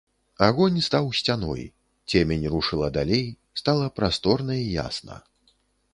Агонь 0.45 0.79
стаў 0.85 1.05
сцяной, 1.19 1.61
цемень 2.09 2.49
рушыла 2.55 2.87
далей, 2.97 3.25
стала 3.65 3.93
прасторна 4.01 4.53
і 4.63 4.65
ясна. 4.83 5.25